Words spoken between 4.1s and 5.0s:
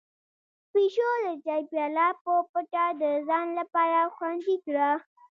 خوندي کړه.